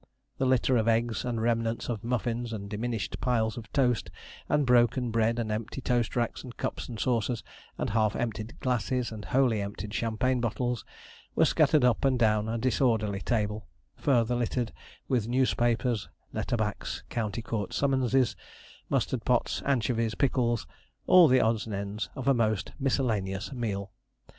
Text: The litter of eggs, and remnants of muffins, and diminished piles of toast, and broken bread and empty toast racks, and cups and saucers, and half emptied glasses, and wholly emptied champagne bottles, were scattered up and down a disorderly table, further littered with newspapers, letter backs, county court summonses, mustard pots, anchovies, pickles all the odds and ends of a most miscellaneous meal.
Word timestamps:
The 0.39 0.47
litter 0.47 0.77
of 0.77 0.87
eggs, 0.87 1.23
and 1.23 1.39
remnants 1.43 1.87
of 1.87 2.03
muffins, 2.03 2.51
and 2.53 2.67
diminished 2.67 3.21
piles 3.21 3.55
of 3.55 3.71
toast, 3.71 4.09
and 4.49 4.65
broken 4.65 5.11
bread 5.11 5.37
and 5.37 5.51
empty 5.51 5.79
toast 5.79 6.15
racks, 6.15 6.43
and 6.43 6.57
cups 6.57 6.89
and 6.89 6.99
saucers, 6.99 7.43
and 7.77 7.91
half 7.91 8.15
emptied 8.15 8.59
glasses, 8.61 9.11
and 9.11 9.25
wholly 9.25 9.61
emptied 9.61 9.93
champagne 9.93 10.41
bottles, 10.41 10.83
were 11.35 11.45
scattered 11.45 11.83
up 11.85 12.03
and 12.03 12.17
down 12.17 12.49
a 12.49 12.57
disorderly 12.57 13.21
table, 13.21 13.67
further 13.95 14.33
littered 14.33 14.73
with 15.07 15.27
newspapers, 15.27 16.09
letter 16.33 16.55
backs, 16.57 17.03
county 17.11 17.43
court 17.43 17.71
summonses, 17.71 18.35
mustard 18.89 19.23
pots, 19.23 19.61
anchovies, 19.67 20.15
pickles 20.15 20.65
all 21.05 21.27
the 21.27 21.39
odds 21.41 21.67
and 21.67 21.75
ends 21.75 22.09
of 22.15 22.27
a 22.27 22.33
most 22.33 22.71
miscellaneous 22.79 23.53
meal. 23.53 23.91